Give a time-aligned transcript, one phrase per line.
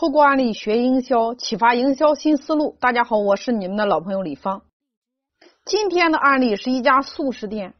[0.00, 2.76] 透过案例学营销，启发营销新思路。
[2.78, 4.62] 大家好，我是你们的老朋友李芳。
[5.64, 7.74] 今天的案例是一家素食店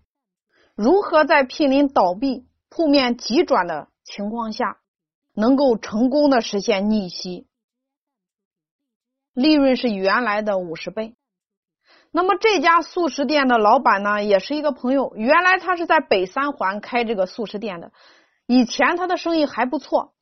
[0.75, 4.79] 如何在濒临倒闭、铺面急转的情况下，
[5.33, 7.47] 能够成功的实现逆袭，
[9.33, 11.15] 利润是原来的五十倍。
[12.11, 17.93] 那么这家素食店的老板呢，也是一个朋友，原来他是在北三环开这个素食店的，
[18.49, 20.15] 以前他的生意还不错。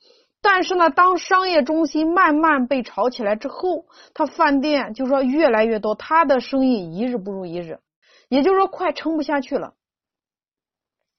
[0.49, 7.81] 但是呢，当商业中心慢慢被炒起来之后，他饭店就说越来越多，他的生意一日不如一日，
[8.29, 9.75] 也就是说快撑不下去了。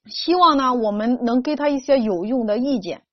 [0.06, 3.04] 希望呢，我们能给他一些有用的意见。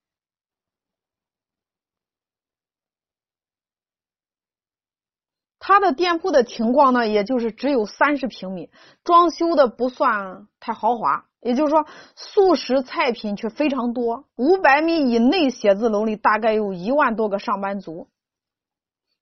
[5.58, 8.70] 他的店铺的情况呢，也就是只有三十平米，
[9.02, 11.26] 装修的不算太豪华。
[11.44, 14.24] 也就是说，素食菜品却非常多。
[14.34, 18.08] 五百米以内写字楼里大概有一万多个上班族，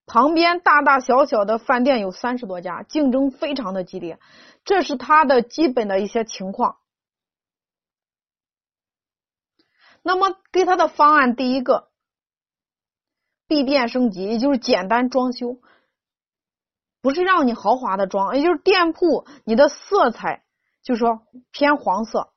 [0.06, 4.20] 旁边大大小小的饭店有三十多家，竞争非常的激烈。
[4.64, 6.76] 这是他的基本的一些情况。
[10.00, 11.88] 那么给他的方案，第一个，
[13.48, 15.58] 闭店升级，也就是简单装修，
[17.00, 20.44] 不是让你豪华的装，也就是店铺你的色彩。
[20.82, 22.32] 就说偏黄色，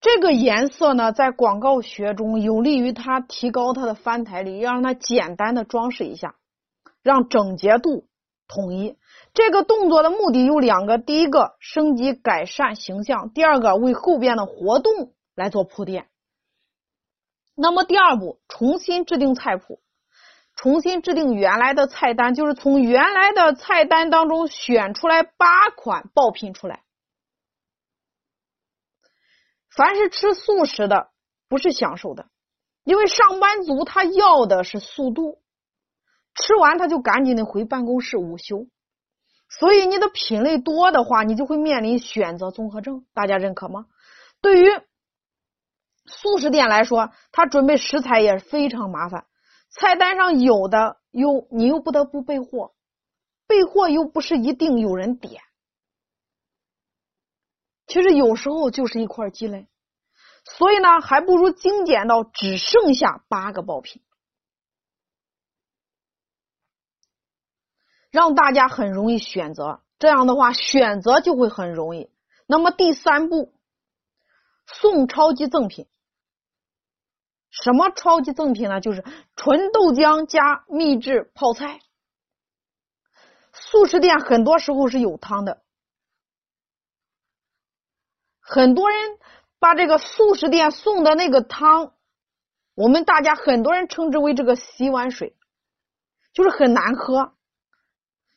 [0.00, 6.34] 这个颜色呢，在广告学中有利于它提高它的翻台率，要让它简单的装饰一下，
[7.02, 8.08] 让整洁度
[8.48, 8.98] 统一。
[9.34, 16.08] 这个动作的目的有两个：第一个，升级改善形象；第二个，为后边的活动来做铺垫。
[17.54, 19.80] 那么第二步，重新制定菜谱。
[20.62, 26.82] 重新制定原来的菜单，就是从原来的菜单当中选出来八款爆品出来。
[29.74, 31.08] 凡是吃素食的，
[31.48, 32.28] 不是享受的，
[32.84, 35.40] 因为上班族他要的是速度，
[36.34, 38.66] 吃完他就赶紧的回办公室午休。
[39.48, 43.06] 所以你的品类多的话，你就会面临选择综合症。
[43.14, 43.86] 大家认可吗？
[44.42, 44.68] 对于
[46.04, 49.24] 素食店来说，他准备食材也非常麻烦。
[49.70, 52.74] 菜单上有的又你又不得不备货，
[53.46, 55.42] 备货又不是一定有人点，
[57.86, 59.68] 其实有时候就是一块积累，
[60.44, 64.02] 所以呢，还不如精简到只剩下八个爆品，
[68.10, 69.82] 让大家很容易选择。
[69.98, 72.10] 这样的话，选择就会很容易。
[72.46, 73.52] 那么第三步，
[74.66, 75.86] 送超级赠品。
[77.50, 78.80] 什么超级赠品呢？
[78.80, 79.04] 就是
[79.36, 81.80] 纯豆浆加秘制泡菜。
[83.52, 85.62] 素食店很多时候是有汤的，
[88.40, 89.18] 很多人
[89.58, 91.92] 把这个素食店送的那个汤，
[92.74, 95.36] 我们大家很多人称之为这个洗碗水，
[96.32, 97.34] 就是很难喝。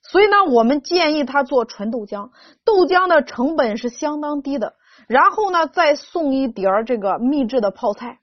[0.02, 2.32] 所以呢，我们建议他做纯豆浆，
[2.66, 4.76] 豆浆的成本是相当低的。
[5.08, 8.20] 然后呢，再送一碟儿这个秘制的泡菜。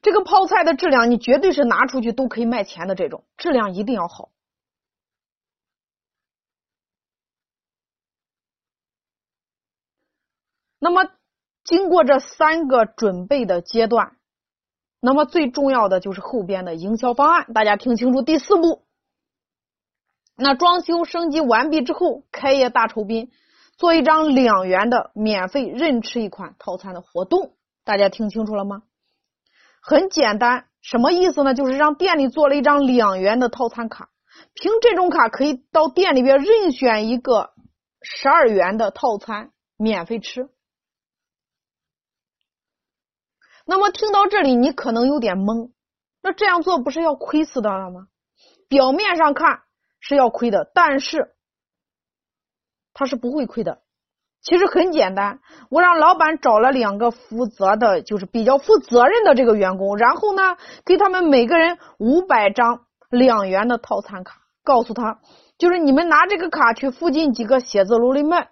[0.00, 2.94] 这个泡菜的质量，你绝对是拿出去都可以卖钱的。
[2.94, 4.30] 这种质量一定要好。
[10.78, 11.10] 那么，
[11.64, 14.16] 经过这三个准备的阶段，
[15.00, 17.52] 那么最重要的就是后边的营销方案。
[17.52, 18.84] 大家听清楚，第四步，
[20.36, 23.32] 那装修升级完毕之后，开业大酬宾，
[23.76, 27.56] 做一张两元的免费任吃一款套餐的活动。
[27.82, 28.84] 大家听清楚了吗？
[29.88, 31.54] 很简单，什么意思呢？
[31.54, 34.10] 就是让店里做了一张两元的套餐卡，
[34.52, 37.54] 凭这种卡可以到店里边任选一个
[38.02, 40.50] 十二元的套餐免费吃。
[43.64, 45.72] 那么听到这里，你可能有点懵，
[46.20, 48.08] 那这样做不是要亏死的了吗？
[48.68, 49.62] 表面上看
[50.00, 51.34] 是要亏的，但是
[52.92, 53.80] 他是不会亏的。
[54.40, 60.56] 其实很简单，我让老板找了两个负责的，就是比较负责任的这个员工，然后呢，
[60.86, 65.18] 给他们每个人五百张两元的套餐卡，告诉他，
[65.58, 68.48] 就是你们拿这个卡去附近几个写字楼里卖，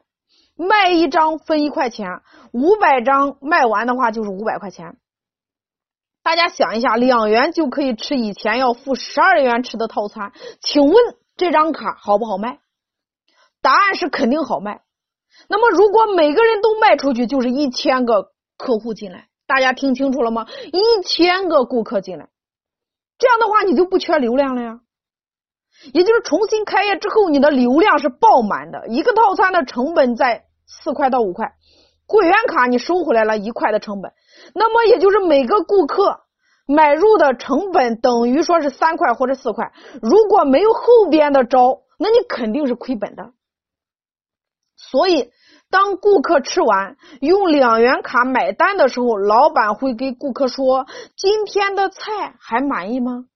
[0.57, 2.21] 卖一张分一块钱，
[2.53, 4.97] 五百张卖完的话就是五百块钱。
[6.23, 10.95] 大家想一下，两元就可以吃以前要付十二元吃的套餐，请问
[11.37, 12.59] 这张卡好不好卖？
[13.63, 14.81] 答案是肯定好卖。
[15.49, 19.29] 那么，如果每个人都卖出去，就是一千个客户进来。
[19.47, 20.47] 大家听清楚了吗？
[20.73, 22.29] 一千个顾客进来，
[23.17, 24.81] 这样的话你就不缺流量了呀。
[25.93, 28.89] 也就是重新开业之后，你的流量是爆满的。
[28.89, 31.53] 一个套餐的成本在四块到五块，
[32.09, 34.13] 会员卡你收回来了一块的成本，
[34.55, 36.23] 那么也就是每个顾客
[36.67, 39.71] 买入的成本等于说是三块或者四块。
[40.03, 43.33] 如果没有后边的招，那你肯定是亏本的。
[44.89, 45.33] 所以，
[45.69, 50.87] 当顾客吃完用两元卡买单的时候，老板会给顾客说
[51.19, 53.27] ：“今天的菜还满意吗？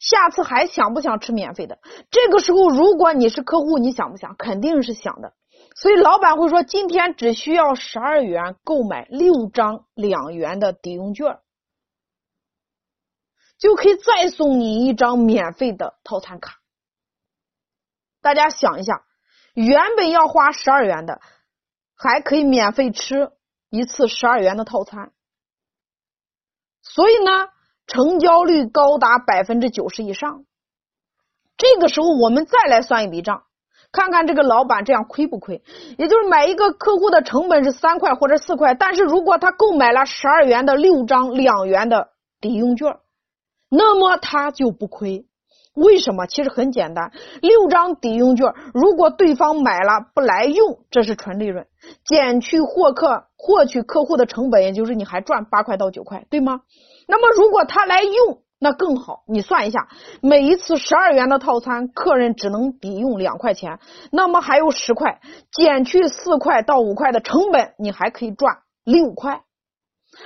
[0.00, 1.78] 下次还想不想吃免费的？”
[2.10, 4.34] 这个时候，如果你是客户，你想不想？
[4.36, 5.34] 肯定是想的。
[5.76, 11.38] 所以，老板会说：“今天只需要十二元购买六张两元的抵用券，
[13.58, 16.60] 就可以再送你一张免费的套餐卡。”
[18.22, 19.04] 大家想一下。
[19.54, 21.20] 原本要花十二元的，
[21.96, 23.30] 还可以免费吃
[23.70, 25.12] 一次十二元的套餐，
[26.82, 27.48] 所以呢，
[27.86, 30.44] 成交率高达百分之九十以上。
[31.56, 33.44] 这个时候，我们再来算一笔账，
[33.92, 35.62] 看看这个老板这样亏不亏？
[35.98, 42.08] 也就是买一个客户的成本是三块或者四块，但是如果他购买了十二元的六张两元的
[42.40, 42.98] 抵用券，
[43.68, 45.28] 那么他就不亏。
[45.74, 46.26] 为什么？
[46.26, 47.10] 其实很简单，
[47.42, 51.66] 六张抵用券，如果对方买了不来用，这是纯利润，
[52.04, 56.60] 减去获客获取客户的成本，也就是你还赚八块到九块，对吗？
[57.08, 59.24] 那么如果他来用，那更好。
[59.26, 59.88] 你算一下，
[60.22, 63.80] 每一次十二元的套餐，客人只能抵用两块钱，
[64.12, 69.42] 那么还有十块，减去四块到五块的成本，你还可以赚六块。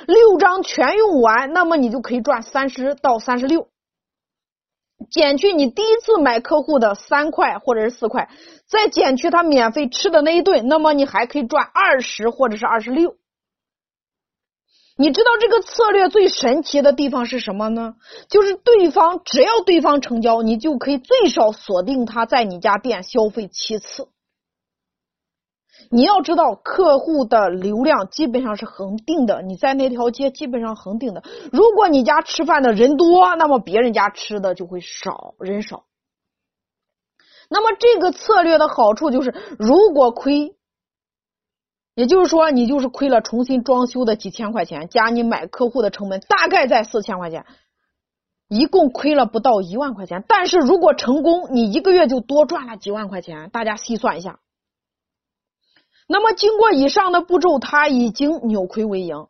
[0.06, 3.69] 六张全用完，那么你就可以赚三十到三十六。
[5.11, 8.29] 减去你第一次买客户的三块或者是四块，
[8.67, 13.17] 再减去他免费吃的那一顿，那么你还可以赚二十或者是二十六。
[15.01, 17.95] 你知道这个策略最神奇的地方是什么呢？
[18.29, 24.09] 就是对方只要对方成交，你就可以最少锁定他在你家店消费七次。
[25.90, 31.23] 你要知道，客户的流量基本上是恒定的，你在那条街基本上恒定的。
[31.50, 35.85] 如果你家吃饭的人多，那么别人家吃的就会少，人少。
[37.49, 40.55] 那么这个策略的好处就是，如果亏，
[41.94, 47.46] 也就是说你就是亏了重新装修的几千块钱，加你买客户的成本大概在四千块钱，
[48.49, 50.23] 一共亏了不到一万块钱。
[50.29, 53.49] 但是如果成功，你一个月就多赚了几万块钱。
[53.49, 54.40] 大家细算一下。
[56.11, 59.29] 那么，经过以上的步骤，他已经扭亏为盈。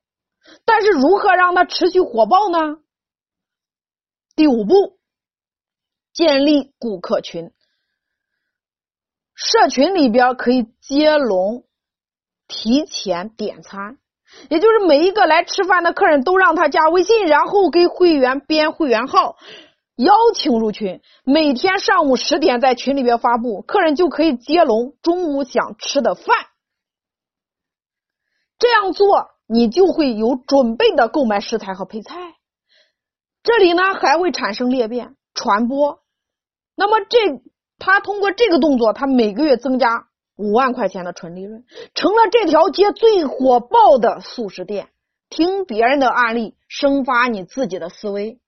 [0.64, 2.78] 但是，如何让他持续火爆呢？
[4.36, 4.98] 第五步，
[6.14, 7.50] 建立顾客群。
[9.34, 11.64] 社群里边可以接龙，
[12.46, 13.98] 提前点餐，
[14.48, 19.36] 也就是每一个来吃饭的客人都让他加微信，然后给会员编会员号，
[19.96, 21.00] 邀请入群。
[21.24, 26.36] 每天上午十点在群里边发布，客人就可以接龙中午想吃的饭。
[28.58, 32.34] 这样做，你就会有准备的购买食材和配菜。
[33.42, 36.00] 这里呢还会产生裂变传播。
[36.74, 37.18] 那么这
[37.78, 41.64] 他通过这个动作，他每个月增加五万块钱的纯利润，
[41.94, 44.88] 成了这条街最火爆的素食店。
[45.30, 48.40] 听别人的案例，生发你自己的思维。